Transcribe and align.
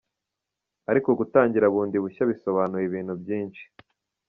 Ariko 0.91 1.09
gutangira 1.19 1.71
bundi 1.73 1.97
bushya 2.03 2.23
bisobanuye 2.31 2.83
ibintu 2.87 3.13
byinshi.” 3.21 3.63